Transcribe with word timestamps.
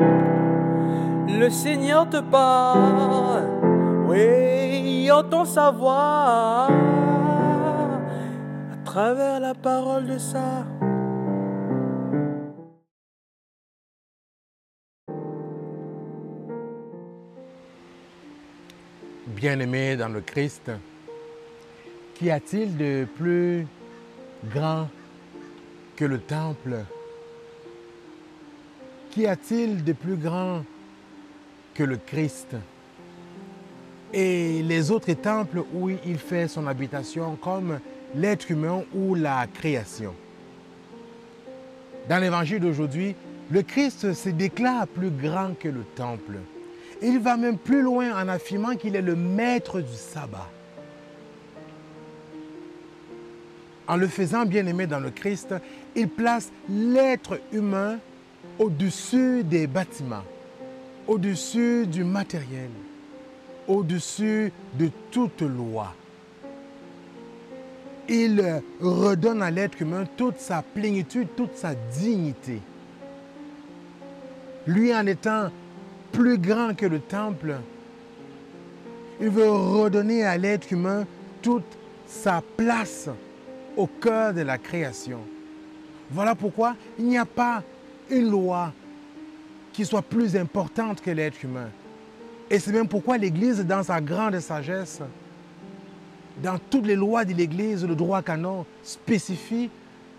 Le 0.00 1.48
Seigneur 1.48 2.08
te 2.08 2.20
parle, 2.20 3.44
oui, 4.06 5.10
entend 5.10 5.44
sa 5.44 5.70
voix 5.70 6.68
à 8.72 8.76
travers 8.84 9.40
la 9.40 9.54
parole 9.54 10.06
de 10.06 10.18
ça. 10.18 10.64
Bien-aimé 19.26 19.96
dans 19.96 20.08
le 20.08 20.20
Christ, 20.20 20.70
qu'y 22.14 22.30
a-t-il 22.30 22.76
de 22.76 23.06
plus 23.16 23.66
grand 24.52 24.88
que 25.96 26.04
le 26.04 26.18
temple 26.18 26.84
Qu'y 29.10 29.26
a-t-il 29.26 29.82
de 29.82 29.92
plus 29.92 30.14
grand 30.14 30.64
que 31.74 31.82
le 31.82 31.96
Christ? 31.96 32.54
Et 34.12 34.62
les 34.62 34.92
autres 34.92 35.12
temples 35.14 35.64
où 35.74 35.90
il 35.90 36.18
fait 36.18 36.46
son 36.46 36.68
habitation 36.68 37.34
comme 37.34 37.80
l'être 38.14 38.52
humain 38.52 38.84
ou 38.94 39.16
la 39.16 39.48
création 39.52 40.14
Dans 42.08 42.18
l'évangile 42.18 42.60
d'aujourd'hui, 42.60 43.16
le 43.50 43.62
Christ 43.62 44.14
se 44.14 44.28
déclare 44.28 44.86
plus 44.86 45.10
grand 45.10 45.58
que 45.58 45.68
le 45.68 45.82
temple. 45.96 46.38
Il 47.02 47.18
va 47.18 47.36
même 47.36 47.58
plus 47.58 47.82
loin 47.82 48.14
en 48.14 48.28
affirmant 48.28 48.76
qu'il 48.76 48.94
est 48.94 49.02
le 49.02 49.16
maître 49.16 49.80
du 49.80 49.96
sabbat. 49.96 50.48
En 53.88 53.96
le 53.96 54.06
faisant 54.06 54.46
bien 54.46 54.66
aimé 54.66 54.86
dans 54.86 55.00
le 55.00 55.10
Christ, 55.10 55.52
il 55.96 56.08
place 56.08 56.52
l'être 56.68 57.40
humain 57.52 57.98
au-dessus 58.60 59.42
des 59.42 59.66
bâtiments, 59.66 60.22
au-dessus 61.08 61.86
du 61.86 62.04
matériel, 62.04 62.68
au-dessus 63.66 64.52
de 64.78 64.90
toute 65.10 65.40
loi. 65.40 65.94
Il 68.06 68.62
redonne 68.82 69.42
à 69.42 69.50
l'être 69.50 69.80
humain 69.80 70.04
toute 70.16 70.38
sa 70.38 70.62
plénitude, 70.62 71.28
toute 71.36 71.54
sa 71.54 71.74
dignité. 71.74 72.60
Lui 74.66 74.94
en 74.94 75.06
étant 75.06 75.48
plus 76.12 76.36
grand 76.36 76.76
que 76.76 76.86
le 76.86 77.00
temple, 77.00 77.56
il 79.22 79.30
veut 79.30 79.50
redonner 79.50 80.24
à 80.24 80.36
l'être 80.36 80.70
humain 80.70 81.06
toute 81.40 81.78
sa 82.06 82.42
place 82.58 83.08
au 83.76 83.86
cœur 83.86 84.34
de 84.34 84.42
la 84.42 84.58
création. 84.58 85.20
Voilà 86.10 86.34
pourquoi 86.34 86.74
il 86.98 87.06
n'y 87.06 87.16
a 87.16 87.24
pas 87.24 87.62
une 88.10 88.30
loi 88.30 88.72
qui 89.72 89.84
soit 89.84 90.02
plus 90.02 90.36
importante 90.36 91.00
que 91.00 91.10
l'être 91.10 91.42
humain. 91.44 91.68
Et 92.50 92.58
c'est 92.58 92.72
même 92.72 92.88
pourquoi 92.88 93.16
l'Église, 93.16 93.64
dans 93.64 93.82
sa 93.82 94.00
grande 94.00 94.38
sagesse, 94.40 95.00
dans 96.42 96.58
toutes 96.58 96.86
les 96.86 96.96
lois 96.96 97.24
de 97.24 97.32
l'Église, 97.32 97.86
le 97.86 97.94
droit 97.94 98.22
canon 98.22 98.66
spécifie 98.82 99.70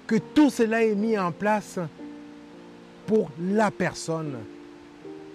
que 0.08 0.16
tout 0.16 0.50
cela 0.50 0.84
est 0.84 0.96
mis 0.96 1.18
en 1.18 1.32
place 1.32 1.80
pour 3.06 3.30
la 3.40 3.72
personne, 3.72 4.38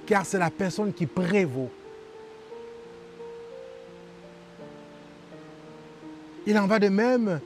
car 0.07 0.25
c'est 0.25 0.39
la 0.39 0.51
personne 0.51 0.93
qui 0.93 1.07
prévaut. 1.07 1.71
Il 6.47 6.59
en 6.59 6.67
va 6.67 6.79
de 6.79 6.89
même 6.89 7.41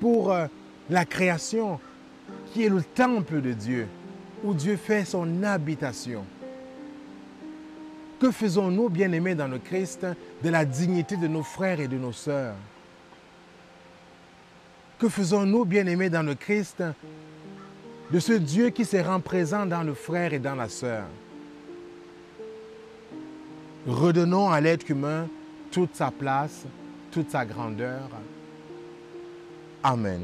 pour 0.00 0.32
euh, 0.32 0.46
la 0.88 1.04
création, 1.04 1.78
qui 2.52 2.64
est 2.64 2.68
le 2.68 2.82
temple 2.82 3.40
de 3.42 3.52
Dieu, 3.52 3.86
où 4.44 4.54
Dieu 4.54 4.76
fait 4.76 5.04
son 5.04 5.42
habitation. 5.42 6.24
Que 8.20 8.30
faisons-nous, 8.30 8.88
bien-aimés 8.88 9.34
dans 9.34 9.48
le 9.48 9.58
Christ, 9.58 10.06
de 10.42 10.48
la 10.48 10.64
dignité 10.64 11.16
de 11.16 11.26
nos 11.26 11.42
frères 11.42 11.80
et 11.80 11.88
de 11.88 11.98
nos 11.98 12.12
sœurs? 12.12 12.54
Que 14.98 15.08
faisons-nous, 15.08 15.64
bien-aimés 15.66 16.08
dans 16.08 16.22
le 16.22 16.34
Christ, 16.34 16.82
de 18.10 18.18
ce 18.18 18.32
Dieu 18.32 18.70
qui 18.70 18.84
se 18.84 18.96
rend 18.96 19.20
présent 19.20 19.66
dans 19.66 19.82
le 19.82 19.92
frère 19.92 20.32
et 20.32 20.38
dans 20.38 20.54
la 20.54 20.68
sœur? 20.68 21.04
Redonnons 23.86 24.50
à 24.50 24.60
l'être 24.60 24.90
humain 24.90 25.28
toute 25.70 25.94
sa 25.94 26.10
place, 26.10 26.64
toute 27.12 27.30
sa 27.30 27.44
grandeur. 27.44 28.08
Amen. 29.82 30.22